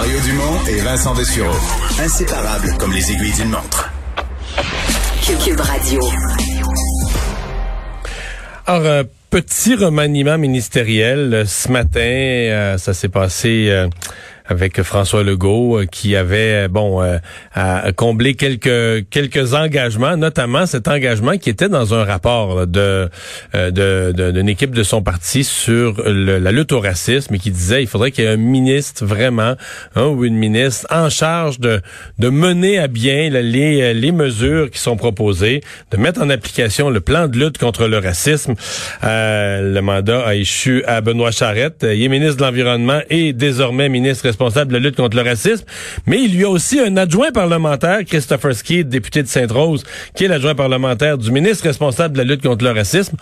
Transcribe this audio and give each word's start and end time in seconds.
Mario 0.00 0.18
Dumont 0.20 0.66
et 0.66 0.80
Vincent 0.80 1.14
Dessureau. 1.14 1.54
Inséparables 2.00 2.74
comme 2.78 2.90
les 2.90 3.12
aiguilles 3.12 3.34
d'une 3.34 3.50
montre. 3.50 3.92
Cube 5.44 5.60
Radio. 5.60 6.00
Alors, 8.64 8.86
euh, 8.86 9.02
petit 9.28 9.74
remaniement 9.74 10.38
ministériel 10.38 11.34
euh, 11.34 11.44
ce 11.44 11.70
matin, 11.70 12.00
euh, 12.00 12.78
ça 12.78 12.94
s'est 12.94 13.10
passé 13.10 13.70
avec 14.50 14.82
François 14.82 15.22
Legault 15.22 15.78
euh, 15.78 15.86
qui 15.86 16.16
avait 16.16 16.68
bon 16.68 17.02
euh, 17.02 17.18
à 17.54 17.92
combler 17.92 18.34
quelques 18.34 19.08
quelques 19.08 19.54
engagements, 19.54 20.16
notamment 20.16 20.66
cet 20.66 20.88
engagement 20.88 21.38
qui 21.38 21.50
était 21.50 21.68
dans 21.68 21.94
un 21.94 22.04
rapport 22.04 22.66
de 22.66 23.08
euh, 23.54 24.32
d'une 24.32 24.48
équipe 24.48 24.74
de 24.74 24.82
son 24.82 25.02
parti 25.02 25.44
sur 25.44 26.02
la 26.04 26.52
lutte 26.52 26.72
au 26.72 26.80
racisme 26.80 27.34
et 27.34 27.38
qui 27.38 27.50
disait 27.50 27.82
il 27.82 27.86
faudrait 27.86 28.10
qu'il 28.10 28.24
y 28.24 28.26
ait 28.26 28.32
un 28.32 28.36
ministre 28.36 29.06
vraiment 29.06 29.54
hein, 29.94 30.06
ou 30.06 30.24
une 30.24 30.36
ministre 30.36 30.86
en 30.90 31.08
charge 31.08 31.60
de 31.60 31.80
de 32.18 32.28
mener 32.28 32.78
à 32.78 32.88
bien 32.88 33.30
les 33.30 33.94
les 33.94 34.12
mesures 34.12 34.70
qui 34.70 34.78
sont 34.78 34.96
proposées, 34.96 35.62
de 35.92 35.96
mettre 35.96 36.20
en 36.20 36.30
application 36.30 36.90
le 36.90 37.00
plan 37.00 37.28
de 37.28 37.38
lutte 37.38 37.58
contre 37.58 37.86
le 37.86 37.98
racisme. 37.98 38.54
le 39.02 39.80
mandat 39.80 40.26
a 40.26 40.34
échu 40.34 40.82
à 40.86 41.00
Benoît 41.00 41.30
Charette, 41.30 41.86
il 41.88 42.02
est 42.02 42.08
ministre 42.08 42.38
de 42.38 42.42
l'environnement 42.42 43.00
et 43.10 43.32
désormais 43.32 43.88
ministre 43.88 44.24
responsable 44.24 44.39
de 44.48 44.72
la 44.72 44.78
lutte 44.78 44.96
contre 44.96 45.16
le 45.16 45.22
racisme, 45.22 45.64
mais 46.06 46.22
il 46.22 46.34
y 46.34 46.44
a 46.44 46.48
aussi 46.48 46.80
un 46.80 46.96
adjoint 46.96 47.30
parlementaire, 47.30 48.04
Christopher 48.06 48.54
Ski, 48.54 48.84
député 48.84 49.22
de 49.22 49.28
Sainte-Rose, 49.28 49.84
qui 50.14 50.24
est 50.24 50.28
l'adjoint 50.28 50.54
parlementaire 50.54 51.18
du 51.18 51.30
ministre 51.30 51.64
responsable 51.64 52.14
de 52.14 52.18
la 52.18 52.24
lutte 52.24 52.42
contre 52.42 52.64
le 52.64 52.70
racisme. 52.70 53.16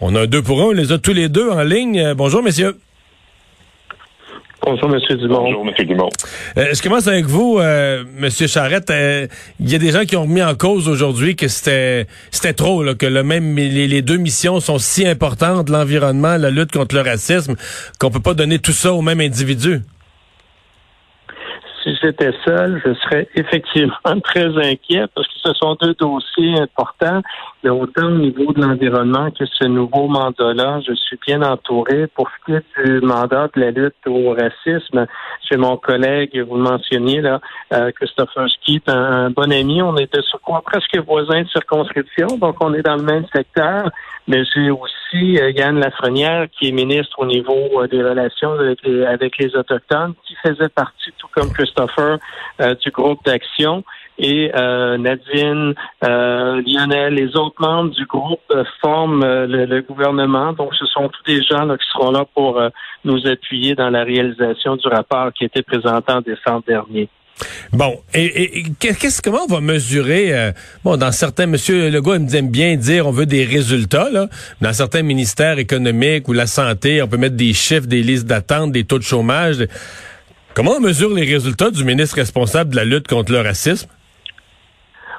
On 0.00 0.14
a 0.14 0.22
un 0.22 0.26
deux 0.26 0.42
pour 0.42 0.60
un, 0.60 0.66
on 0.66 0.70
les 0.70 0.92
a 0.92 0.98
tous 0.98 1.12
les 1.12 1.28
deux 1.28 1.50
en 1.50 1.62
ligne. 1.62 2.00
Euh, 2.00 2.14
bonjour, 2.14 2.42
messieurs. 2.42 2.76
Bonjour, 4.62 4.94
M. 4.94 5.16
Dumont. 5.16 5.42
Bonjour, 5.42 5.66
M. 5.66 5.86
Dumont. 5.86 6.10
Euh, 6.58 6.74
je 6.74 6.82
commence 6.82 7.06
avec 7.06 7.24
vous, 7.24 7.58
euh, 7.58 8.04
M. 8.20 8.28
Charrette. 8.30 8.90
Euh, 8.90 9.26
il 9.58 9.70
y 9.70 9.74
a 9.74 9.78
des 9.78 9.90
gens 9.90 10.04
qui 10.04 10.16
ont 10.16 10.22
remis 10.22 10.42
en 10.42 10.54
cause 10.54 10.86
aujourd'hui 10.86 11.34
que 11.34 11.48
c'était 11.48 12.06
c'était 12.30 12.52
trop, 12.52 12.82
là, 12.82 12.94
que 12.94 13.06
le 13.06 13.22
même 13.22 13.56
les, 13.56 13.88
les, 13.88 14.02
deux 14.02 14.18
missions 14.18 14.60
sont 14.60 14.78
si 14.78 15.06
importantes, 15.06 15.70
l'environnement, 15.70 16.36
la 16.36 16.50
lutte 16.50 16.72
contre 16.72 16.94
le 16.94 17.00
racisme, 17.00 17.56
qu'on 17.98 18.10
peut 18.10 18.20
pas 18.20 18.34
donner 18.34 18.58
tout 18.58 18.72
ça 18.72 18.92
au 18.92 19.00
même 19.00 19.20
individu 19.20 19.80
j'étais 22.00 22.32
seul, 22.44 22.80
je 22.84 22.94
serais 22.94 23.28
effectivement 23.34 23.94
très 24.24 24.46
inquiet 24.46 25.06
parce 25.14 25.26
que 25.28 25.38
ce 25.42 25.52
sont 25.54 25.76
deux 25.80 25.94
dossiers 25.94 26.60
importants, 26.60 27.22
mais 27.62 27.70
autant 27.70 28.06
au 28.06 28.18
niveau 28.18 28.52
de 28.52 28.60
l'environnement 28.62 29.30
que 29.30 29.44
ce 29.44 29.64
nouveau 29.64 30.08
mandat-là, 30.08 30.80
je 30.86 30.94
suis 30.94 31.18
bien 31.26 31.42
entouré. 31.42 32.06
Pour 32.06 32.28
ce 32.30 32.44
qui 32.44 32.52
est 32.56 32.84
du 32.84 33.00
mandat 33.00 33.48
de 33.54 33.60
la 33.60 33.70
lutte 33.70 33.94
au 34.06 34.34
racisme, 34.34 35.06
j'ai 35.48 35.56
mon 35.58 35.76
collègue, 35.76 36.40
vous 36.48 36.56
le 36.56 36.62
mentionniez, 36.62 37.20
là, 37.20 37.40
euh, 37.74 37.90
Christopher 37.92 38.48
Skeet, 38.48 38.88
un, 38.88 39.30
bon 39.30 39.52
ami. 39.52 39.82
On 39.82 39.96
était 39.96 40.22
sur 40.22 40.40
quoi 40.40 40.62
presque 40.62 40.96
voisins 41.06 41.42
de 41.42 41.48
circonscription, 41.48 42.28
donc 42.38 42.56
on 42.60 42.72
est 42.72 42.82
dans 42.82 42.96
le 42.96 43.02
même 43.02 43.26
secteur. 43.34 43.90
Mais 44.26 44.42
j'ai 44.54 44.70
aussi 44.70 45.38
euh, 45.38 45.50
Yann 45.50 45.78
Lafrenière, 45.78 46.46
qui 46.50 46.68
est 46.68 46.72
ministre 46.72 47.18
au 47.18 47.26
niveau 47.26 47.82
euh, 47.82 47.88
des 47.88 48.02
relations 48.02 48.52
avec 48.52 48.82
les, 48.84 49.04
avec 49.04 49.36
les 49.38 49.54
Autochtones, 49.54 50.14
qui 50.26 50.34
faisait 50.36 50.68
partie, 50.70 51.12
tout 51.18 51.28
comme 51.34 51.52
Christopher, 51.52 52.18
du 52.82 52.90
groupe 52.90 53.24
d'action. 53.24 53.84
Et 54.22 54.50
Nadine, 54.52 55.74
Lionel, 56.02 57.14
les 57.14 57.36
autres 57.36 57.60
membres 57.60 57.90
du 57.90 58.04
groupe 58.04 58.52
forment 58.80 59.24
le, 59.24 59.80
gouvernement. 59.80 60.52
Donc, 60.52 60.74
ce 60.74 60.84
sont 60.86 61.08
tous 61.08 61.22
des 61.26 61.42
gens 61.42 61.66
qui 61.76 61.86
seront 61.92 62.10
là 62.10 62.24
pour 62.34 62.60
nous 63.04 63.26
appuyer 63.26 63.74
dans 63.74 63.90
la 63.90 64.04
réalisation 64.04 64.76
du 64.76 64.88
rapport 64.88 65.32
qui 65.32 65.44
a 65.44 65.46
été 65.46 65.62
présenté 65.62 66.12
en 66.12 66.20
décembre 66.20 66.64
dernier. 66.66 67.08
Bon, 67.72 68.00
et, 68.12 68.64
qu'est-ce 68.78 69.22
comment 69.22 69.44
on 69.48 69.54
va 69.54 69.60
mesurer 69.60 70.34
euh, 70.34 70.52
bon 70.84 70.96
dans 70.96 71.12
certains 71.12 71.46
monsieur 71.46 71.88
Legault 71.90 72.14
il 72.14 72.22
me 72.22 72.34
aime 72.34 72.50
bien 72.50 72.76
dire 72.76 73.06
on 73.06 73.12
veut 73.12 73.26
des 73.26 73.44
résultats 73.44 74.10
là, 74.10 74.28
dans 74.60 74.72
certains 74.72 75.02
ministères 75.02 75.58
économiques 75.58 76.28
ou 76.28 76.32
la 76.32 76.46
santé, 76.46 77.02
on 77.02 77.08
peut 77.08 77.16
mettre 77.16 77.36
des 77.36 77.52
chiffres, 77.52 77.86
des 77.86 78.02
listes 78.02 78.26
d'attente, 78.26 78.72
des 78.72 78.84
taux 78.84 78.98
de 78.98 79.04
chômage. 79.04 79.66
Comment 80.54 80.72
on 80.72 80.80
mesure 80.80 81.14
les 81.14 81.24
résultats 81.24 81.70
du 81.70 81.84
ministre 81.84 82.16
responsable 82.16 82.70
de 82.70 82.76
la 82.76 82.84
lutte 82.84 83.08
contre 83.08 83.32
le 83.32 83.40
racisme? 83.40 83.88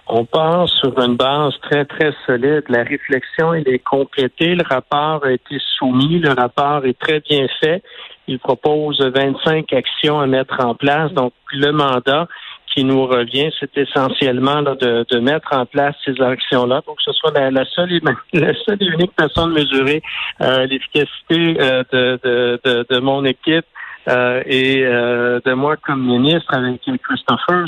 On 0.07 0.25
part 0.25 0.67
sur 0.67 0.99
une 0.99 1.15
base 1.15 1.53
très, 1.61 1.85
très 1.85 2.13
solide. 2.25 2.63
La 2.69 2.83
réflexion, 2.83 3.53
elle 3.53 3.67
est 3.67 3.79
complétée. 3.79 4.55
Le 4.55 4.63
rapport 4.67 5.23
a 5.23 5.31
été 5.31 5.57
soumis. 5.77 6.19
Le 6.19 6.33
rapport 6.33 6.85
est 6.85 6.99
très 6.99 7.19
bien 7.21 7.47
fait. 7.59 7.83
Il 8.27 8.39
propose 8.39 8.99
25 9.01 9.71
actions 9.73 10.19
à 10.19 10.27
mettre 10.27 10.63
en 10.63 10.75
place. 10.75 11.11
Donc, 11.13 11.33
le 11.53 11.71
mandat 11.71 12.27
qui 12.73 12.83
nous 12.83 13.05
revient, 13.05 13.51
c'est 13.59 13.77
essentiellement 13.77 14.61
de, 14.61 15.05
de, 15.09 15.19
mettre 15.19 15.49
en 15.51 15.65
place 15.65 15.95
ces 16.05 16.21
actions-là 16.21 16.81
pour 16.81 16.95
que 16.95 17.03
ce 17.03 17.11
soit 17.11 17.31
la, 17.31 17.65
seule, 17.65 17.93
et, 17.93 17.99
la 18.33 18.53
seule 18.65 18.77
et 18.81 18.85
unique 18.85 19.11
façon 19.19 19.47
de 19.47 19.53
mesurer 19.53 20.01
euh, 20.41 20.65
l'efficacité 20.67 21.57
euh, 21.59 21.83
de, 21.91 22.19
de, 22.23 22.85
de, 22.89 22.99
mon 22.99 23.25
équipe 23.25 23.65
euh, 24.07 24.41
et 24.45 24.81
de 24.81 25.53
moi 25.53 25.75
comme 25.77 26.05
ministre 26.05 26.53
avec 26.53 26.81
Christopher, 26.81 27.65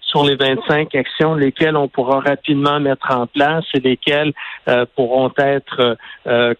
sur 0.00 0.24
les 0.24 0.36
25 0.36 0.94
actions, 0.94 1.34
lesquelles 1.34 1.76
on 1.76 1.88
pourra 1.88 2.20
rapidement 2.20 2.80
mettre 2.80 3.10
en 3.10 3.26
place 3.26 3.64
et 3.74 3.80
lesquelles 3.80 4.32
pourront 4.94 5.32
être 5.36 5.96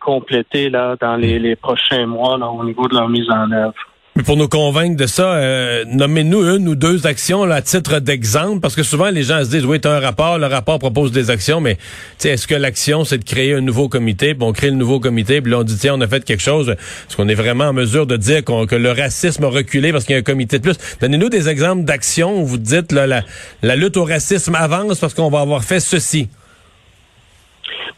complétées 0.01 0.71
là 0.71 0.97
dans 1.01 1.17
les, 1.17 1.39
les 1.39 1.57
prochains 1.57 2.07
mois 2.07 2.39
là, 2.39 2.49
au 2.49 2.65
niveau 2.65 2.89
de 2.89 2.95
leur 2.95 3.09
mise 3.09 3.31
en 3.31 3.51
œuvre. 3.53 3.75
Mais 4.16 4.22
pour 4.22 4.38
nous 4.38 4.49
convaincre 4.49 4.97
de 4.97 5.06
ça, 5.06 5.34
euh, 5.34 5.84
nommez-nous 5.87 6.43
une 6.56 6.66
ou 6.69 6.75
deux 6.75 7.06
actions 7.06 7.44
là, 7.44 7.56
à 7.56 7.62
titre 7.62 7.99
d'exemple, 7.99 8.60
parce 8.60 8.75
que 8.75 8.82
souvent 8.82 9.10
les 9.10 9.22
gens 9.22 9.44
se 9.44 9.50
disent, 9.50 9.66
oui, 9.66 9.78
tu 9.78 9.88
un 9.88 10.00
rapport, 10.00 10.38
le 10.38 10.47
rapport 10.47 10.78
propose 10.78 11.12
des 11.12 11.28
actions, 11.28 11.60
mais 11.60 11.77
est-ce 12.25 12.47
que 12.47 12.54
l'action, 12.54 13.04
c'est 13.04 13.19
de 13.19 13.25
créer 13.25 13.53
un 13.53 13.60
nouveau 13.60 13.91
comité, 13.91 14.34
puis 14.34 14.43
on 14.43 14.54
crée 14.54 14.71
le 14.71 14.77
nouveau 14.77 15.00
comité, 15.00 15.43
puis 15.43 15.53
là 15.53 15.59
on 15.59 15.65
dit, 15.65 15.77
tiens, 15.77 15.97
on 15.97 16.00
a 16.00 16.09
fait 16.09 16.25
quelque 16.25 16.43
chose, 16.43 16.71
est-ce 16.71 17.15
qu'on 17.15 17.28
est 17.28 17.34
vraiment 17.34 17.65
en 17.65 17.72
mesure 17.75 18.06
de 18.06 18.16
dire 18.16 18.43
que 18.43 18.75
le 18.75 18.91
racisme 18.91 19.44
a 19.44 19.49
reculé 19.49 19.93
parce 19.93 20.04
qu'il 20.04 20.15
y 20.15 20.16
a 20.16 20.21
un 20.21 20.22
comité 20.22 20.59
de 20.59 20.62
plus? 20.62 20.78
Donnez-nous 21.03 21.28
des 21.28 21.50
exemples 21.50 21.84
d'actions 21.84 22.41
où 22.41 22.47
vous 22.47 22.56
dites, 22.56 22.93
là, 22.93 23.06
la, 23.06 23.22
la 23.62 23.77
lutte 23.77 23.98
au 23.98 24.04
racisme 24.04 24.54
avance 24.54 24.98
parce 24.98 25.12
qu'on 25.12 25.28
va 25.28 25.41
avoir 25.41 25.62
fait 25.62 25.81
ceci. 25.81 26.31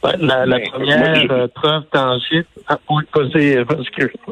La, 0.02 0.46
la 0.46 0.60
première 0.60 1.32
euh, 1.32 1.48
preuve 1.48 1.84
tangible. 1.90 2.46
Ah, 2.68 2.78
oui, 2.88 3.02
euh, 3.14 3.64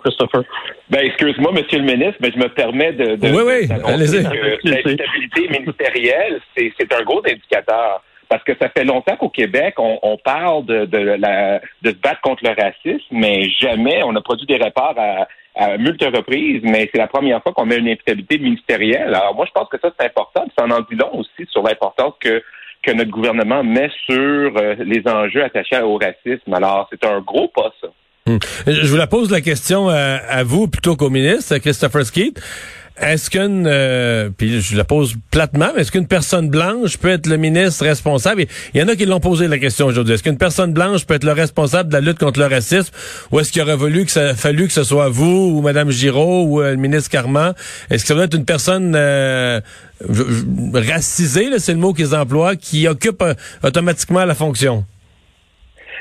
Christopher. 0.03 0.43
Ben, 0.88 1.00
excuse-moi, 1.04 1.53
Monsieur 1.53 1.78
le 1.78 1.84
ministre, 1.84 2.16
mais 2.21 2.31
je 2.31 2.38
me 2.38 2.49
permets 2.49 2.93
de. 2.93 3.16
de 3.16 3.28
oui, 3.28 3.43
oui, 3.44 3.69
allez-y. 3.84 4.22
La 4.22 4.81
stabilité 4.81 5.49
ministérielle, 5.49 6.41
c'est 6.56 6.93
un 6.93 7.03
gros 7.03 7.21
indicateur. 7.27 8.03
Parce 8.28 8.43
que 8.43 8.53
ça 8.60 8.69
fait 8.71 8.84
longtemps 8.84 9.16
qu'au 9.16 9.28
Québec, 9.28 9.75
on, 9.78 10.00
on 10.03 10.16
parle 10.19 10.66
de, 10.66 10.84
de, 10.84 10.99
la, 10.99 11.60
de 11.83 11.91
se 11.91 11.97
battre 11.97 12.21
contre 12.22 12.43
le 12.43 12.60
racisme, 12.60 13.06
mais 13.12 13.48
jamais 13.50 14.03
on 14.03 14.16
a 14.16 14.21
produit 14.21 14.47
des 14.47 14.56
rapports 14.56 14.97
à, 14.98 15.28
à 15.54 15.78
multiples 15.78 16.16
reprises, 16.16 16.60
mais 16.65 16.91
c'est 16.93 16.98
la 16.98 17.06
première 17.06 17.41
fois 17.43 17.53
qu'on 17.53 17.66
met 17.66 17.77
une 17.78 17.88
instabilité 17.88 18.38
ministérielle. 18.38 19.15
Alors 19.15 19.34
moi, 19.37 19.47
je 19.47 19.53
pense 19.53 19.69
que 19.69 19.78
ça, 19.81 19.93
c'est 19.97 20.06
important. 20.06 20.44
Ça 20.59 20.65
en 20.65 20.81
dit 20.91 20.97
long 20.97 21.21
aussi 21.21 21.48
sur 21.50 21.62
l'importance 21.62 22.15
que 22.19 22.43
que 22.86 22.92
notre 22.92 23.10
gouvernement 23.10 23.64
met 23.64 23.91
sur 24.06 24.14
euh, 24.14 24.76
les 24.78 25.02
enjeux 25.06 25.42
attachés 25.42 25.82
au 25.82 25.98
racisme. 25.98 26.54
Alors, 26.54 26.88
c'est 26.91 27.04
un 27.04 27.20
gros 27.20 27.48
pas, 27.48 27.72
ça. 27.80 27.88
Hmm. 28.26 28.38
Je 28.66 28.86
vous 28.86 28.97
la 28.97 29.06
pose 29.06 29.30
la 29.30 29.41
question 29.41 29.91
euh, 29.91 30.19
à, 30.28 30.42
vous 30.42 30.69
plutôt 30.69 30.97
qu'au 30.97 31.10
ministre, 31.10 31.58
Christopher 31.58 32.04
Skeet. 32.04 32.41
Est-ce 32.98 33.28
qu'une, 33.28 33.66
euh, 33.66 34.30
puis 34.30 34.62
je 34.62 34.74
la 34.74 34.84
pose 34.84 35.16
platement, 35.30 35.68
mais 35.74 35.82
est-ce 35.82 35.92
qu'une 35.92 36.08
personne 36.08 36.48
blanche 36.48 36.96
peut 36.96 37.10
être 37.10 37.26
le 37.26 37.36
ministre 37.36 37.84
responsable? 37.84 38.46
Il 38.72 38.80
y 38.80 38.82
en 38.82 38.88
a 38.88 38.96
qui 38.96 39.04
l'ont 39.04 39.20
posé 39.20 39.48
la 39.48 39.58
question 39.58 39.86
aujourd'hui. 39.86 40.14
Est-ce 40.14 40.22
qu'une 40.22 40.38
personne 40.38 40.72
blanche 40.72 41.04
peut 41.04 41.14
être 41.14 41.24
le 41.24 41.32
responsable 41.32 41.90
de 41.90 41.94
la 41.94 42.00
lutte 42.00 42.18
contre 42.18 42.40
le 42.40 42.46
racisme? 42.46 42.94
Ou 43.32 43.40
est-ce 43.40 43.52
qu'il 43.52 43.60
aurait 43.60 43.76
voulu 43.76 44.06
que 44.06 44.10
ça 44.10 44.34
fallu 44.34 44.66
que 44.66 44.72
ce 44.72 44.82
soit 44.82 45.10
vous 45.10 45.52
ou 45.54 45.60
Mme 45.60 45.90
Giraud 45.90 46.44
ou 46.44 46.62
euh, 46.62 46.70
le 46.70 46.76
ministre 46.76 47.10
Carman? 47.10 47.53
Est-ce 47.91 48.04
que 48.04 48.09
ça 48.09 48.15
doit 48.15 48.24
être 48.24 48.36
une 48.36 48.47
personne 48.47 48.94
euh, 48.97 49.60
racisée, 50.72 51.59
c'est 51.59 51.72
le 51.72 51.78
mot 51.78 51.92
qu'ils 51.92 52.15
emploient, 52.15 52.56
qui 52.56 52.88
occupe 52.88 53.22
automatiquement 53.62 54.24
la 54.24 54.34
fonction? 54.34 54.84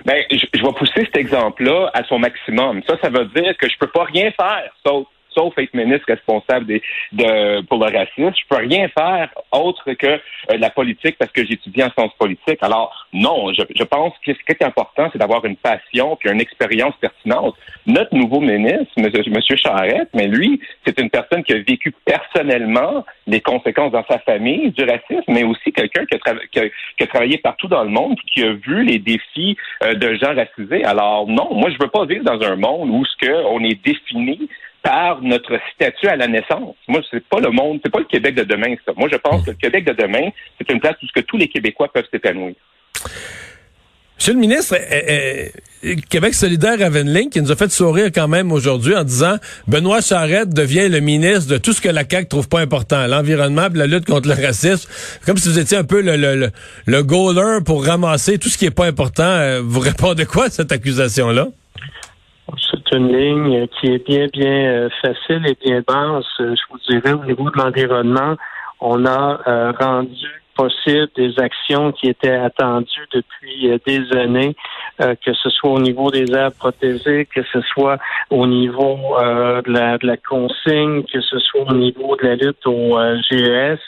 Ben, 0.05 0.15
je, 0.31 0.37
je 0.53 0.61
vais 0.61 0.73
pousser 0.77 1.01
cet 1.05 1.17
exemple-là 1.17 1.89
à 1.93 2.05
son 2.05 2.19
maximum. 2.19 2.81
Ça, 2.87 2.95
ça 3.01 3.09
veut 3.09 3.25
dire 3.35 3.53
que 3.59 3.67
je 3.67 3.77
peux 3.79 3.87
pas 3.87 4.05
rien 4.05 4.31
faire, 4.31 4.71
sauf 4.85 5.07
sauf 5.35 5.57
être 5.57 5.73
ministre 5.73 6.05
responsable 6.07 6.65
des, 6.65 6.81
de, 7.11 7.61
pour 7.67 7.77
le 7.77 7.95
racisme. 7.95 8.31
Je 8.35 8.47
peux 8.49 8.61
rien 8.61 8.87
faire 8.89 9.29
autre 9.51 9.93
que 9.93 10.07
euh, 10.07 10.19
la 10.57 10.69
politique 10.69 11.17
parce 11.17 11.31
que 11.31 11.45
j'étudie 11.45 11.83
en 11.83 11.91
sciences 11.91 12.15
politiques. 12.17 12.59
Alors, 12.61 13.07
non, 13.13 13.51
je, 13.53 13.61
je 13.75 13.83
pense 13.83 14.13
que 14.25 14.33
ce 14.33 14.39
qui 14.39 14.51
est 14.51 14.63
important, 14.63 15.09
c'est 15.11 15.19
d'avoir 15.19 15.45
une 15.45 15.57
passion 15.57 16.15
puis 16.15 16.29
une 16.29 16.41
expérience 16.41 16.95
pertinente. 16.99 17.55
Notre 17.85 18.15
nouveau 18.15 18.39
ministre, 18.39 18.93
M. 18.97 19.09
Charette, 19.57 20.09
mais 20.13 20.27
lui, 20.27 20.59
c'est 20.85 20.99
une 20.99 21.09
personne 21.09 21.43
qui 21.43 21.53
a 21.53 21.57
vécu 21.57 21.93
personnellement 22.05 23.05
les 23.27 23.41
conséquences 23.41 23.91
dans 23.91 24.05
sa 24.09 24.19
famille 24.19 24.71
du 24.71 24.83
racisme, 24.83 25.23
mais 25.27 25.43
aussi 25.43 25.71
quelqu'un 25.71 26.05
qui, 26.05 26.59
a 26.59 27.07
travaillé 27.07 27.37
partout 27.37 27.67
dans 27.67 27.83
le 27.83 27.89
monde 27.89 28.17
qui 28.33 28.43
a 28.43 28.53
vu 28.53 28.83
les 28.83 28.99
défis 28.99 29.57
euh, 29.83 29.93
de 29.93 30.15
gens 30.15 30.35
racisés. 30.35 30.83
Alors, 30.83 31.27
non, 31.27 31.53
moi, 31.53 31.69
je 31.69 31.77
veux 31.79 31.89
pas 31.89 32.05
vivre 32.05 32.23
dans 32.23 32.41
un 32.41 32.55
monde 32.55 32.89
où 32.89 33.03
ce 33.05 33.25
que 33.25 33.45
on 33.47 33.63
est 33.63 33.83
défini 33.83 34.49
par 34.85 35.19
notre 35.23 35.59
statut 35.73 36.07
à 36.07 36.15
la 36.15 36.27
naissance. 36.27 36.75
Moi, 36.87 37.01
c'est 37.09 37.23
pas 37.27 37.39
le 37.39 37.49
monde, 37.49 37.79
c'est 37.83 37.91
pas 37.91 37.99
le 37.99 38.05
Québec 38.05 38.35
de 38.35 38.43
demain, 38.43 38.75
ça. 38.85 38.93
Moi, 38.95 39.09
je 39.11 39.17
pense 39.17 39.43
que 39.43 39.49
le 39.49 39.57
Québec 39.57 39.83
de 39.83 39.93
demain, 39.93 40.29
c'est 40.59 40.71
une 40.71 40.79
place 40.79 40.95
où 41.01 41.07
que 41.13 41.21
tous 41.21 41.37
les 41.37 41.47
Québécois 41.47 41.91
peuvent 41.91 42.05
s'épanouir. 42.11 42.53
Monsieur 44.17 44.33
le 44.33 44.39
ministre, 44.39 44.75
euh, 44.75 45.49
euh, 45.85 45.95
Québec 46.09 46.35
solidaire 46.35 46.77
Ravenling, 46.79 47.29
qui 47.29 47.41
nous 47.41 47.51
a 47.51 47.55
fait 47.55 47.71
sourire 47.71 48.11
quand 48.13 48.27
même 48.27 48.51
aujourd'hui 48.51 48.95
en 48.95 49.03
disant 49.03 49.37
Benoît 49.67 50.01
Charette 50.01 50.49
devient 50.49 50.87
le 50.87 50.99
ministre 50.99 51.51
de 51.51 51.57
tout 51.57 51.73
ce 51.73 51.81
que 51.81 51.89
la 51.89 52.03
CAQ 52.07 52.27
trouve 52.27 52.47
pas 52.47 52.59
important, 52.59 53.07
l'environnement, 53.07 53.67
la 53.73 53.87
lutte 53.87 54.05
contre 54.05 54.29
le 54.29 54.35
racisme. 54.35 54.87
Comme 55.25 55.37
si 55.37 55.49
vous 55.49 55.57
étiez 55.57 55.77
un 55.77 55.83
peu 55.83 56.01
le, 56.01 56.15
le, 56.15 56.51
le, 56.85 57.03
goaler 57.03 57.63
pour 57.65 57.85
ramasser 57.85 58.37
tout 58.37 58.49
ce 58.49 58.57
qui 58.57 58.65
est 58.65 58.71
pas 58.71 58.85
important. 58.85 59.23
Euh, 59.23 59.61
vous 59.63 59.79
répondez 59.79 60.25
quoi 60.25 60.45
à 60.45 60.49
cette 60.49 60.71
accusation-là? 60.71 61.47
Une 62.95 63.11
ligne 63.11 63.67
qui 63.67 63.87
est 63.87 64.07
bien, 64.07 64.27
bien 64.31 64.67
euh, 64.67 64.89
facile 65.01 65.45
et 65.47 65.57
bien 65.61 65.81
basse. 65.85 66.23
Je 66.39 66.61
vous 66.69 66.79
dirais, 66.89 67.11
au 67.11 67.25
niveau 67.25 67.49
de 67.49 67.57
l'environnement, 67.57 68.35
on 68.79 69.05
a 69.05 69.41
euh, 69.47 69.73
rendu 69.77 70.27
possible 70.55 71.09
des 71.17 71.37
actions 71.37 71.91
qui 71.91 72.07
étaient 72.07 72.37
attendues 72.37 73.07
depuis 73.13 73.69
euh, 73.69 73.77
des 73.85 74.17
années, 74.17 74.55
que 74.97 75.33
ce 75.33 75.49
soit 75.49 75.71
au 75.71 75.79
niveau 75.81 76.09
des 76.09 76.31
aires 76.33 76.53
protégées, 76.53 77.25
que 77.25 77.43
ce 77.51 77.59
soit 77.59 77.97
au 78.29 78.47
niveau 78.47 78.97
de, 79.19 79.69
la, 79.69 79.97
de 79.97 80.07
la 80.07 80.15
consigne, 80.15 81.03
que 81.03 81.19
ce 81.19 81.37
soit 81.39 81.69
au 81.69 81.73
niveau 81.73 82.15
de 82.15 82.25
la 82.25 82.35
lutte 82.35 82.65
au 82.65 82.97
GES. 83.29 83.79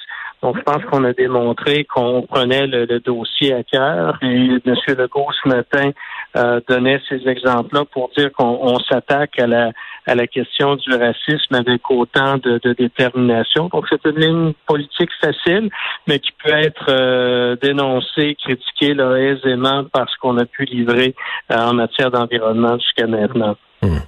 Donc, 0.44 0.57
je 0.57 0.62
pense 0.62 0.83
qu'on 0.86 1.04
a 1.04 1.13
démontré 1.13 1.86
qu'on 1.86 2.21
prenait 2.21 2.68
le, 2.68 3.00
dossier 3.00 3.54
à 3.54 3.63
cœur. 3.63 4.18
Et 4.21 4.59
M. 4.65 4.75
Legault, 4.89 5.30
ce 5.44 5.50
matin, 5.50 5.92
euh, 6.37 6.61
donnait 6.67 7.01
ces 7.09 7.27
exemples-là 7.27 7.85
pour 7.91 8.09
dire 8.15 8.31
qu'on 8.31 8.79
s'attaque 8.79 9.39
à 9.39 9.47
la, 9.47 9.71
à 10.05 10.15
la 10.15 10.27
question 10.27 10.75
du 10.75 10.93
racisme 10.93 11.55
avec 11.55 11.89
autant 11.91 12.37
de, 12.37 12.59
détermination. 12.73 13.69
Donc, 13.73 13.85
c'est 13.89 14.05
une 14.05 14.19
ligne 14.19 14.53
politique 14.65 15.09
facile, 15.19 15.69
mais 16.07 16.19
qui 16.19 16.31
peut 16.43 16.53
être 16.53 16.85
euh, 16.89 17.55
dénoncée, 17.61 18.35
critiquée 18.35 18.93
là, 18.93 19.15
aisément 19.15 19.83
parce 19.91 20.15
qu'on 20.17 20.37
a 20.37 20.45
pu 20.45 20.65
livrer 20.65 21.15
euh, 21.51 21.57
en 21.57 21.73
matière 21.73 22.11
d'environnement 22.11 22.77
jusqu'à 22.77 23.07
maintenant. 23.07 23.55
Hmm. 23.87 23.99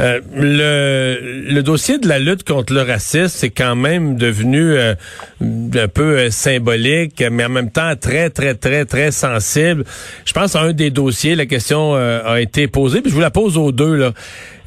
Euh, 0.00 0.20
le, 0.34 1.52
le, 1.52 1.62
dossier 1.62 1.98
de 1.98 2.08
la 2.08 2.18
lutte 2.18 2.44
contre 2.44 2.72
le 2.72 2.82
racisme, 2.82 3.28
c'est 3.28 3.50
quand 3.50 3.76
même 3.76 4.16
devenu 4.16 4.74
euh, 4.74 4.94
un 5.40 5.88
peu 5.88 6.18
euh, 6.18 6.30
symbolique, 6.30 7.22
mais 7.30 7.44
en 7.44 7.48
même 7.48 7.70
temps 7.70 7.94
très, 7.96 8.30
très, 8.30 8.54
très, 8.54 8.84
très 8.84 9.10
sensible. 9.10 9.84
Je 10.24 10.32
pense 10.32 10.56
à 10.56 10.60
un 10.62 10.72
des 10.72 10.90
dossiers, 10.90 11.34
la 11.34 11.46
question 11.46 11.94
a 11.94 12.40
été 12.40 12.68
posée, 12.68 13.00
puis 13.00 13.10
je 13.10 13.14
vous 13.14 13.20
la 13.20 13.30
pose 13.30 13.56
aux 13.56 13.72
deux. 13.72 13.94
Là. 13.96 14.12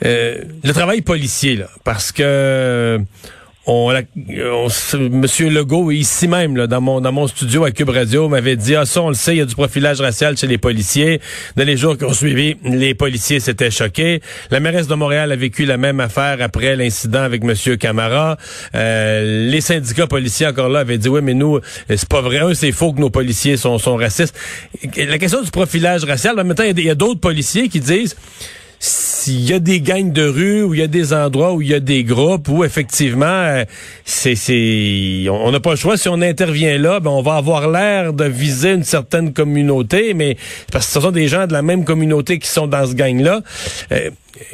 le 0.01 0.71
travail 0.71 1.01
policier, 1.01 1.55
là, 1.55 1.67
parce 1.83 2.11
que 2.11 2.99
on, 3.65 3.93
Monsieur 5.11 5.49
Legault, 5.49 5.91
ici 5.91 6.27
même, 6.27 6.57
là, 6.57 6.67
dans 6.67 6.81
mon 6.81 6.99
dans 6.99 7.13
mon 7.13 7.27
studio 7.27 7.63
à 7.63 7.71
Cube 7.71 7.89
Radio, 7.89 8.27
m'avait 8.27 8.57
dit 8.57 8.75
Ah, 8.75 8.85
ça, 8.85 9.01
on 9.01 9.07
le 9.07 9.15
sait, 9.15 9.35
il 9.35 9.37
y 9.37 9.41
a 9.41 9.45
du 9.45 9.55
profilage 9.55 10.01
racial 10.01 10.37
chez 10.37 10.47
les 10.47 10.57
policiers. 10.57 11.21
Dans 11.55 11.63
les 11.63 11.77
jours 11.77 11.97
qui 11.97 12.03
ont 12.03 12.13
suivi, 12.13 12.57
les 12.65 12.93
policiers 12.93 13.39
s'étaient 13.39 13.71
choqués. 13.71 14.21
La 14.51 14.59
mairesse 14.59 14.87
de 14.87 14.95
Montréal 14.95 15.31
a 15.31 15.35
vécu 15.37 15.65
la 15.65 15.77
même 15.77 16.01
affaire 16.01 16.37
après 16.41 16.75
l'incident 16.75 17.21
avec 17.21 17.43
Monsieur 17.43 17.77
Camara. 17.77 18.37
Euh, 18.75 19.49
les 19.49 19.61
syndicats 19.61 20.07
policiers, 20.07 20.47
encore 20.47 20.69
là, 20.69 20.79
avaient 20.79 20.97
dit 20.97 21.07
Oui, 21.07 21.21
mais 21.23 21.33
nous, 21.33 21.59
c'est 21.87 22.09
pas 22.09 22.21
vrai, 22.21 22.41
c'est 22.55 22.73
faux 22.73 22.91
que 22.91 22.99
nos 22.99 23.09
policiers 23.09 23.55
sont, 23.55 23.77
sont 23.77 23.95
racistes. 23.95 24.35
La 24.97 25.17
question 25.17 25.41
du 25.41 25.51
profilage 25.51 26.03
racial, 26.03 26.37
en 26.37 26.43
même 26.43 26.55
temps, 26.55 26.63
il 26.63 26.79
y 26.83 26.89
a 26.89 26.95
d'autres 26.95 27.21
policiers 27.21 27.69
qui 27.69 27.79
disent 27.79 28.17
s'il 28.85 29.49
y 29.49 29.53
a 29.53 29.59
des 29.59 29.79
gangs 29.79 30.11
de 30.11 30.27
rue 30.27 30.61
ou 30.61 30.73
il 30.73 30.81
y 30.81 30.83
a 30.83 30.87
des 30.87 31.13
endroits 31.13 31.53
où 31.53 31.61
il 31.61 31.69
y 31.69 31.73
a 31.73 31.79
des 31.79 32.03
groupes 32.03 32.49
où 32.49 32.65
effectivement 32.65 33.25
euh, 33.25 33.63
c'est 34.03 34.35
c'est 34.35 35.25
on 35.29 35.51
n'a 35.51 35.61
pas 35.61 35.69
le 35.69 35.75
choix. 35.77 35.95
Si 35.95 36.09
on 36.09 36.21
intervient 36.21 36.77
là 36.77 36.99
ben 36.99 37.09
on 37.09 37.21
va 37.21 37.35
avoir 37.35 37.69
l'air 37.69 38.11
de 38.11 38.25
viser 38.25 38.71
une 38.73 38.83
certaine 38.83 39.31
communauté 39.31 40.13
mais 40.13 40.35
parce 40.69 40.87
que 40.87 40.91
ce 40.91 40.99
sont 40.99 41.11
des 41.11 41.29
gens 41.29 41.47
de 41.47 41.53
la 41.53 41.61
même 41.61 41.85
communauté 41.85 42.39
qui 42.39 42.49
sont 42.49 42.67
dans 42.67 42.85
ce 42.85 42.93
gang 42.93 43.21
là 43.21 43.41
euh, 43.93 44.09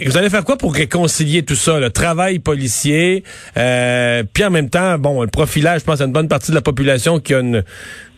vous 0.06 0.18
allez 0.18 0.30
faire 0.30 0.44
quoi 0.44 0.58
pour 0.58 0.74
réconcilier 0.74 1.44
tout 1.44 1.56
ça, 1.56 1.80
le 1.80 1.90
travail 1.90 2.40
policier, 2.40 3.24
euh, 3.58 4.24
puis 4.34 4.44
en 4.44 4.50
même 4.50 4.70
temps, 4.70 4.98
bon, 4.98 5.22
le 5.22 5.30
profilage, 5.30 5.82
je 5.82 5.86
pense 5.86 6.02
à 6.02 6.06
une 6.06 6.12
bonne 6.12 6.28
partie 6.28 6.52
de 6.52 6.56
la 6.56 6.62
population 6.62 7.20
qui 7.20 7.34
a 7.34 7.40
une, 7.40 7.64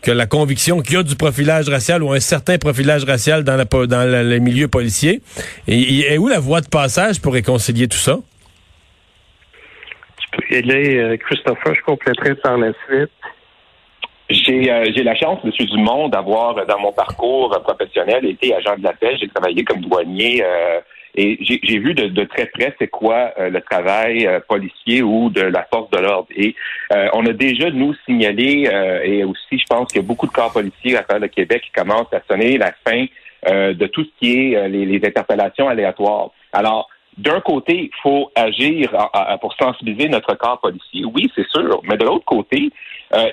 que 0.02 0.10
la 0.10 0.26
conviction 0.26 0.80
qu'il 0.80 0.94
y 0.94 0.96
a 0.98 1.02
du 1.02 1.14
profilage 1.14 1.68
racial 1.68 2.02
ou 2.02 2.12
un 2.12 2.20
certain 2.20 2.58
profilage 2.58 3.04
racial 3.04 3.44
dans, 3.44 3.56
la, 3.56 3.64
dans 3.64 4.28
le 4.28 4.38
milieu 4.38 4.66
policier. 4.66 5.22
Et, 5.68 6.18
où 6.18 6.28
la 6.28 6.40
voie 6.40 6.60
de 6.60 6.68
passage 6.68 7.20
pour 7.20 7.34
réconcilier 7.34 7.86
tout 7.86 7.98
ça? 7.98 8.18
Tu 10.18 10.26
peux 10.32 10.54
y 10.54 10.58
aller, 10.58 10.96
euh, 10.96 11.16
Christopher, 11.16 11.74
je 11.74 11.82
compléterai 11.82 12.34
par 12.36 12.58
la 12.58 12.72
suite. 12.86 13.10
J'ai 14.30 14.70
euh, 14.70 14.90
j'ai 14.96 15.02
la 15.02 15.14
chance, 15.14 15.40
M. 15.44 15.50
Dumont, 15.66 16.08
d'avoir, 16.08 16.66
dans 16.66 16.78
mon 16.78 16.92
parcours 16.92 17.56
professionnel, 17.62 18.24
été 18.24 18.54
agent 18.54 18.78
de 18.78 18.82
la 18.82 18.94
paix. 18.94 19.16
J'ai 19.20 19.28
travaillé 19.28 19.62
comme 19.62 19.80
douanier 19.80 20.42
euh, 20.42 20.80
et 21.14 21.38
j'ai 21.42 21.78
vu 21.78 21.92
de, 21.94 22.06
de, 22.06 22.24
très 22.24 22.46
près 22.46 22.74
c'est 22.78 22.88
quoi 22.88 23.32
euh, 23.38 23.50
le 23.50 23.60
travail 23.60 24.26
euh, 24.26 24.40
policier 24.48 25.02
ou 25.02 25.28
de 25.28 25.42
la 25.42 25.64
force 25.64 25.90
de 25.90 25.98
l'ordre. 25.98 26.28
Et 26.34 26.54
euh, 26.92 27.08
on 27.12 27.26
a 27.26 27.32
déjà, 27.32 27.70
nous, 27.70 27.94
signalé, 28.06 28.68
et 29.04 29.24
aussi, 29.24 29.58
je 29.58 29.64
pense 29.68 29.88
qu'il 29.88 30.00
y 30.00 30.04
a 30.04 30.06
beaucoup 30.06 30.26
de 30.26 30.32
corps 30.32 30.52
policiers 30.52 30.96
à 30.96 31.02
travers 31.02 31.20
le 31.20 31.28
Québec 31.28 31.62
qui 31.64 31.72
commencent 31.72 32.12
à 32.12 32.22
sonner 32.28 32.56
la 32.56 32.72
fin 32.86 33.06
de 33.48 33.86
tout 33.86 34.04
ce 34.04 34.10
qui 34.18 34.52
est 34.52 34.68
les, 34.68 34.86
les, 34.86 35.06
interpellations 35.06 35.68
aléatoires. 35.68 36.30
Alors, 36.52 36.88
d'un 37.18 37.40
côté, 37.40 37.74
il 37.74 38.00
faut 38.02 38.30
agir 38.34 38.90
pour 39.40 39.54
sensibiliser 39.54 40.08
notre 40.08 40.34
corps 40.34 40.60
policier. 40.60 41.04
Oui, 41.04 41.30
c'est 41.34 41.46
sûr. 41.48 41.80
Mais 41.84 41.96
de 41.96 42.04
l'autre 42.04 42.24
côté, 42.24 42.70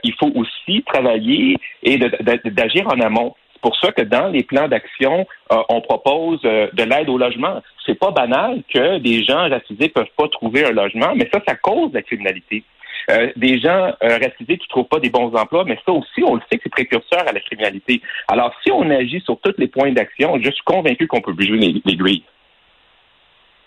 il 0.04 0.14
faut 0.20 0.32
aussi 0.36 0.84
travailler 0.84 1.58
et 1.84 1.98
d'agir 1.98 2.88
en 2.88 3.00
amont. 3.00 3.36
C'est 3.60 3.70
pour 3.70 3.76
ça 3.76 3.92
que 3.92 4.04
dans 4.04 4.30
les 4.30 4.44
plans 4.44 4.70
d'action, 4.70 5.28
euh, 5.52 5.58
on 5.68 5.82
propose 5.82 6.40
euh, 6.46 6.70
de 6.72 6.84
l'aide 6.84 7.10
au 7.10 7.18
logement. 7.18 7.62
C'est 7.86 8.00
pas 8.00 8.12
banal 8.12 8.64
que 8.74 9.00
des 9.00 9.22
gens 9.22 9.50
racisés 9.50 9.90
peuvent 9.90 10.06
pas 10.16 10.30
trouver 10.30 10.66
un 10.66 10.72
logement, 10.72 11.14
mais 11.14 11.30
ça, 11.34 11.42
ça 11.46 11.56
cause 11.56 11.92
la 11.94 12.02
criminalité. 12.02 12.64
Euh, 13.12 13.32
des 13.36 13.60
gens 13.60 13.92
racisés 14.00 14.58
qui 14.58 14.68
trouvent 14.70 14.88
pas 14.88 15.00
des 15.00 15.10
bons 15.10 15.36
emplois, 15.36 15.66
mais 15.66 15.78
ça 15.86 15.92
aussi, 15.92 16.24
on 16.24 16.36
le 16.36 16.42
sait 16.50 16.58
que 16.58 16.64
c'est 16.64 16.70
précurseur 16.70 17.28
à 17.28 17.34
la 17.34 17.42
criminalité. 17.42 18.02
Alors, 18.30 18.54
si 18.64 18.72
on 18.72 18.90
agit 18.90 19.20
sur 19.22 19.38
tous 19.42 19.56
les 19.58 19.68
points 19.68 19.92
d'action, 19.92 20.40
je 20.42 20.52
suis 20.52 20.64
convaincu 20.64 21.08
qu'on 21.08 21.20
peut 21.20 21.34
bouger 21.34 21.58
les, 21.58 21.82
les 21.84 21.96
grilles. 21.98 22.24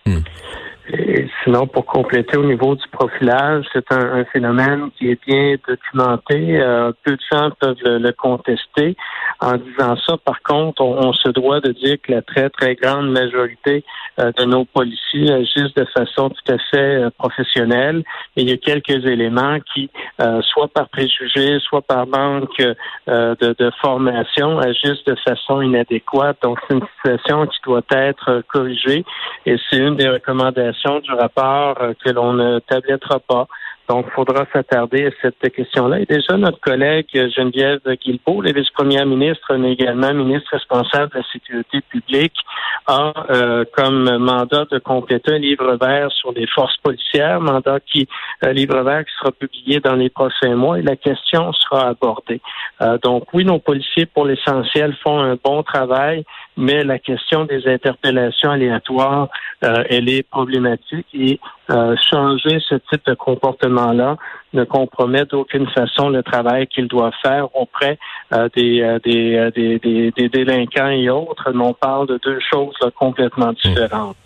Hmm. 0.06 0.20
Et 0.88 1.28
sinon, 1.42 1.68
pour 1.68 1.86
compléter 1.86 2.36
au 2.36 2.44
niveau 2.44 2.74
du 2.74 2.86
profilage, 2.88 3.64
c'est 3.72 3.92
un, 3.92 4.24
phénomène 4.32 4.90
qui 4.98 5.10
est 5.10 5.20
bien 5.26 5.54
documenté. 5.66 6.60
Euh, 6.60 6.92
peu 7.04 7.12
de 7.12 7.22
gens 7.32 7.50
peuvent 7.60 7.76
le, 7.84 8.10
contester. 8.12 8.96
En 9.40 9.56
disant 9.56 9.96
ça, 10.04 10.16
par 10.24 10.42
contre, 10.42 10.82
on, 10.82 11.12
se 11.12 11.28
doit 11.28 11.60
de 11.60 11.72
dire 11.72 11.96
que 12.02 12.12
la 12.12 12.22
très, 12.22 12.50
très 12.50 12.74
grande 12.74 13.10
majorité 13.10 13.84
euh, 14.20 14.32
de 14.32 14.44
nos 14.44 14.64
policiers 14.64 15.32
agissent 15.32 15.74
de 15.74 15.84
façon 15.96 16.30
tout 16.30 16.52
à 16.52 16.58
fait 16.70 17.02
euh, 17.02 17.10
professionnelle. 17.16 18.02
Il 18.36 18.48
y 18.48 18.52
a 18.52 18.56
quelques 18.56 19.06
éléments 19.06 19.58
qui, 19.72 19.90
soit 20.52 20.68
par 20.68 20.88
préjugés, 20.88 21.58
soit 21.60 21.82
par 21.82 22.06
manque 22.06 22.58
de, 22.58 23.36
de, 23.40 23.70
formation, 23.80 24.58
agissent 24.58 25.04
de 25.04 25.16
façon 25.26 25.60
inadéquate. 25.60 26.38
Donc, 26.42 26.58
c'est 26.66 26.74
une 26.74 26.86
situation 26.96 27.46
qui 27.46 27.58
doit 27.64 27.82
être 27.90 28.42
corrigée. 28.48 29.04
Et 29.46 29.56
c'est 29.68 29.78
une 29.78 29.96
des 29.96 30.08
recommandations 30.08 30.72
du 31.00 31.12
rapport 31.12 31.76
euh, 31.80 31.94
que 32.04 32.10
l'on 32.10 32.32
ne 32.32 32.58
tablettera 32.60 33.20
pas. 33.20 33.46
Donc, 33.88 34.06
il 34.08 34.12
faudra 34.12 34.46
s'attarder 34.52 35.06
à 35.06 35.10
cette 35.20 35.52
question-là. 35.52 36.00
Et 36.00 36.06
déjà, 36.06 36.36
notre 36.36 36.60
collègue 36.60 37.06
Geneviève 37.12 37.80
Guilbeault, 38.02 38.42
la 38.42 38.52
vice-première 38.52 39.06
ministre, 39.06 39.54
mais 39.56 39.72
également 39.72 40.14
ministre 40.14 40.50
responsable 40.52 41.12
de 41.12 41.18
la 41.18 41.24
sécurité 41.32 41.80
publique, 41.82 42.36
a 42.86 43.12
euh, 43.30 43.64
comme 43.76 44.18
mandat 44.18 44.66
de 44.70 44.78
compléter 44.78 45.34
un 45.34 45.38
livre 45.38 45.76
vert 45.80 46.10
sur 46.12 46.32
les 46.32 46.46
forces 46.46 46.76
policières, 46.78 47.40
mandat 47.40 47.80
qui, 47.80 48.08
euh, 48.44 48.52
livre 48.52 48.80
vert 48.82 49.04
qui 49.04 49.12
sera 49.18 49.32
publié 49.32 49.80
dans 49.80 49.94
les 49.94 50.10
prochains 50.10 50.56
mois 50.56 50.78
et 50.78 50.82
la 50.82 50.96
question 50.96 51.52
sera 51.52 51.88
abordée. 51.88 52.40
donc, 53.02 53.24
oui, 53.32 53.44
nos 53.44 53.58
policiers, 53.58 54.06
pour 54.06 54.26
l'essentiel, 54.26 54.96
font 55.02 55.20
un 55.20 55.36
bon 55.42 55.62
travail, 55.62 56.24
mais 56.56 56.84
la 56.84 56.98
question 56.98 57.44
des 57.44 57.66
interpellations 57.66 58.50
aléatoires, 58.50 59.28
euh, 59.64 59.84
elle 59.88 60.08
est 60.08 60.28
problématique 60.28 61.06
et 61.14 61.40
euh, 61.70 61.94
changer 62.10 62.58
ce 62.68 62.74
type 62.90 63.06
de 63.06 63.14
comportement-là 63.14 64.16
ne 64.52 64.64
compromet 64.64 65.24
d'aucune 65.24 65.68
façon 65.68 66.08
le 66.08 66.22
travail 66.22 66.66
qu'il 66.66 66.88
doit 66.88 67.12
faire 67.22 67.54
auprès 67.56 67.98
euh, 68.32 68.48
des, 68.54 68.98
des, 69.04 69.50
des, 69.54 70.10
des, 70.10 70.28
délinquants 70.28 70.90
et 70.90 71.08
autres. 71.08 71.52
Mais 71.54 71.64
on 71.64 71.74
parle 71.74 72.08
de 72.08 72.18
deux 72.22 72.38
choses 72.52 72.76
complètement 72.98 73.52
différentes. 73.52 74.16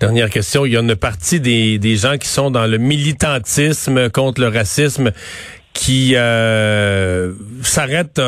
Dernière 0.00 0.30
question. 0.30 0.64
Il 0.64 0.72
y 0.72 0.76
a 0.76 0.80
une 0.80 0.96
partie 0.96 1.40
des, 1.40 1.78
des 1.78 1.96
gens 1.96 2.16
qui 2.16 2.28
sont 2.28 2.50
dans 2.50 2.66
le 2.66 2.78
militantisme 2.78 4.10
contre 4.10 4.40
le 4.40 4.48
racisme 4.48 5.10
qui 5.72 6.14
euh, 6.16 7.32
s'arrêtent 7.62 8.20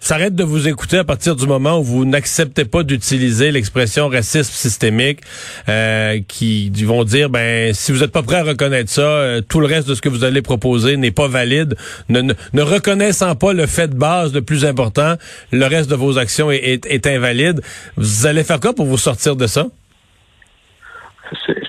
s'arrête 0.00 0.34
de 0.34 0.42
vous 0.42 0.66
écouter 0.66 0.98
à 0.98 1.04
partir 1.04 1.36
du 1.36 1.46
moment 1.46 1.78
où 1.78 1.84
vous 1.84 2.04
n'acceptez 2.04 2.64
pas 2.64 2.82
d'utiliser 2.82 3.52
l'expression 3.52 4.08
racisme 4.08 4.52
systémique, 4.52 5.20
euh, 5.68 6.20
qui 6.26 6.70
vont 6.84 7.04
dire, 7.04 7.30
ben, 7.30 7.72
si 7.74 7.92
vous 7.92 8.00
n'êtes 8.00 8.10
pas 8.10 8.22
prêt 8.22 8.36
à 8.36 8.42
reconnaître 8.42 8.90
ça, 8.90 9.02
euh, 9.02 9.40
tout 9.40 9.60
le 9.60 9.66
reste 9.66 9.88
de 9.88 9.94
ce 9.94 10.00
que 10.00 10.08
vous 10.08 10.24
allez 10.24 10.42
proposer 10.42 10.96
n'est 10.96 11.10
pas 11.10 11.28
valide. 11.28 11.76
Ne, 12.08 12.22
ne, 12.22 12.62
reconnaissant 12.62 13.34
pas 13.36 13.52
le 13.52 13.66
fait 13.66 13.88
de 13.88 13.94
base 13.94 14.32
le 14.32 14.42
plus 14.42 14.64
important, 14.64 15.16
le 15.52 15.66
reste 15.66 15.90
de 15.90 15.96
vos 15.96 16.18
actions 16.18 16.50
est, 16.50 16.86
est 16.86 17.06
invalide. 17.06 17.60
Vous 17.96 18.26
allez 18.26 18.42
faire 18.42 18.58
quoi 18.58 18.72
pour 18.72 18.86
vous 18.86 18.98
sortir 18.98 19.36
de 19.36 19.46
ça? 19.46 19.66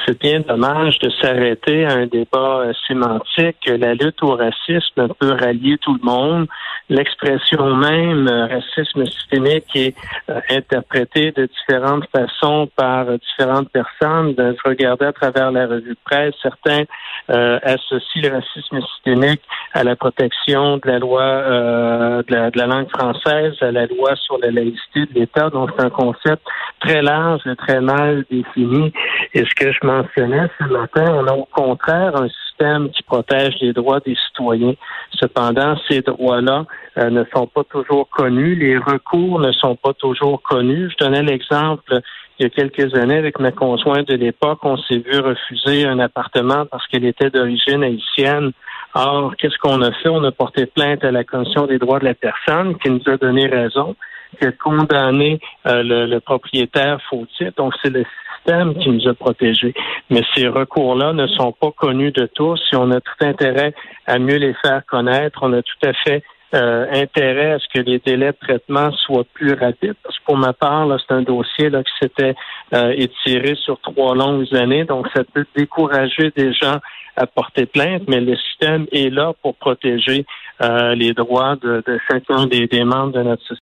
C'est 0.05 0.19
bien 0.19 0.39
dommage 0.39 0.97
de 0.99 1.09
s'arrêter 1.21 1.85
à 1.85 1.93
un 1.93 2.05
débat 2.05 2.61
euh, 2.61 2.73
sémantique. 2.87 3.57
La 3.67 3.93
lutte 3.93 4.21
au 4.23 4.35
racisme 4.35 5.07
peut 5.19 5.33
rallier 5.39 5.77
tout 5.79 5.97
le 6.01 6.05
monde. 6.05 6.47
L'expression 6.89 7.75
même 7.75 8.27
euh, 8.27 8.47
racisme 8.47 9.05
systémique 9.05 9.65
est 9.75 9.95
euh, 10.29 10.39
interprétée 10.49 11.31
de 11.31 11.47
différentes 11.47 12.05
façons 12.15 12.69
par 12.75 13.05
différentes 13.17 13.69
personnes. 13.69 14.33
Je 14.37 14.69
regardais 14.69 15.05
à 15.05 15.13
travers 15.13 15.51
la 15.51 15.67
revue 15.67 15.91
de 15.91 15.97
presse, 16.03 16.33
certains 16.41 16.83
associent 17.27 18.23
le 18.23 18.29
racisme 18.29 18.81
systémique 18.81 19.41
à 19.73 19.83
la 19.83 19.95
protection 19.95 20.77
de 20.77 20.81
la 20.85 20.99
loi 20.99 21.21
de 21.21 22.33
la, 22.33 22.51
de, 22.51 22.57
la, 22.57 22.67
langue 22.67 22.89
française, 22.89 23.53
à 23.61 23.71
la 23.71 23.85
loi 23.85 24.15
sur 24.17 24.37
la 24.39 24.51
laïcité 24.51 25.05
de 25.05 25.13
l'État. 25.13 25.49
Donc 25.49 25.69
c'est 25.77 25.85
un 25.85 25.89
concept 25.89 26.41
très 26.81 27.01
large 27.01 27.41
et 27.45 27.55
très 27.55 27.79
mal 27.79 28.25
défini. 28.29 28.91
Ce 29.33 29.55
que 29.55 29.71
je 29.71 29.79
mentionnais 29.91 30.47
ce 30.59 30.65
matin, 30.65 31.05
on 31.13 31.27
a 31.27 31.33
au 31.33 31.45
contraire 31.45 32.15
un 32.15 32.27
système 32.29 32.89
qui 32.91 33.03
protège 33.03 33.55
les 33.61 33.73
droits 33.73 33.99
des 33.99 34.15
citoyens. 34.27 34.75
Cependant, 35.19 35.75
ces 35.89 36.01
droits-là 36.01 36.65
euh, 36.97 37.09
ne 37.09 37.23
sont 37.33 37.47
pas 37.47 37.63
toujours 37.63 38.09
connus, 38.09 38.55
les 38.55 38.77
recours 38.77 39.39
ne 39.39 39.51
sont 39.51 39.75
pas 39.75 39.93
toujours 39.93 40.41
connus. 40.41 40.89
Je 40.91 41.05
donnais 41.05 41.23
l'exemple 41.23 42.01
il 42.41 42.45
y 42.45 42.47
a 42.47 42.49
quelques 42.49 42.95
années 42.95 43.17
avec 43.17 43.39
ma 43.39 43.51
conjointe 43.51 44.07
de 44.07 44.15
l'époque, 44.15 44.57
on 44.63 44.75
s'est 44.75 44.97
vu 44.97 45.19
refuser 45.19 45.85
un 45.85 45.99
appartement 45.99 46.65
parce 46.65 46.87
qu'elle 46.87 47.05
était 47.05 47.29
d'origine 47.29 47.83
haïtienne. 47.83 48.51
Or, 48.95 49.35
qu'est-ce 49.37 49.59
qu'on 49.59 49.79
a 49.83 49.91
fait? 49.91 50.09
On 50.09 50.23
a 50.23 50.31
porté 50.31 50.65
plainte 50.65 51.03
à 51.03 51.11
la 51.11 51.23
Commission 51.23 51.67
des 51.67 51.77
droits 51.77 51.99
de 51.99 52.05
la 52.05 52.15
personne 52.15 52.79
qui 52.79 52.89
nous 52.89 53.03
a 53.05 53.17
donné 53.17 53.45
raison, 53.45 53.95
qui 54.39 54.47
a 54.47 54.51
condamné 54.53 55.39
euh, 55.67 55.83
le, 55.83 56.07
le, 56.07 56.19
propriétaire 56.19 56.99
fautif. 57.07 57.55
Donc, 57.57 57.73
c'est 57.83 57.91
le 57.91 58.05
qui 58.45 58.89
nous 58.89 59.07
a 59.07 59.13
protégés. 59.13 59.73
Mais 60.09 60.21
ces 60.35 60.47
recours-là 60.47 61.13
ne 61.13 61.27
sont 61.27 61.51
pas 61.51 61.71
connus 61.71 62.11
de 62.11 62.25
tous. 62.25 62.59
Si 62.69 62.75
on 62.75 62.91
a 62.91 62.99
tout 62.99 63.25
intérêt 63.25 63.73
à 64.07 64.19
mieux 64.19 64.37
les 64.37 64.53
faire 64.55 64.85
connaître, 64.85 65.39
on 65.41 65.53
a 65.53 65.61
tout 65.61 65.87
à 65.87 65.93
fait 65.93 66.23
euh, 66.53 66.85
intérêt 66.91 67.53
à 67.53 67.59
ce 67.59 67.65
que 67.73 67.79
les 67.79 67.99
délais 67.99 68.33
de 68.33 68.37
traitement 68.41 68.91
soient 68.91 69.23
plus 69.33 69.53
rapides. 69.53 69.95
Parce 70.03 70.19
que 70.19 70.25
pour 70.25 70.37
ma 70.37 70.51
part, 70.51 70.85
c'est 70.99 71.13
un 71.13 71.21
dossier 71.21 71.69
là, 71.69 71.81
qui 71.81 71.91
s'était 72.01 72.35
euh, 72.73 72.93
étiré 72.97 73.55
sur 73.55 73.79
trois 73.79 74.15
longues 74.15 74.53
années, 74.53 74.83
donc 74.83 75.07
ça 75.15 75.23
peut 75.23 75.45
décourager 75.55 76.31
des 76.35 76.51
gens 76.53 76.79
à 77.15 77.25
porter 77.25 77.65
plainte, 77.65 78.03
mais 78.07 78.19
le 78.19 78.35
système 78.35 78.85
est 78.91 79.09
là 79.09 79.33
pour 79.41 79.55
protéger 79.55 80.25
euh, 80.61 80.93
les 80.93 81.13
droits 81.13 81.55
de, 81.55 81.83
chacun 82.09 82.47
des, 82.47 82.67
des 82.67 82.83
membres 82.83 83.13
de 83.13 83.23
notre 83.23 83.43
société. 83.43 83.59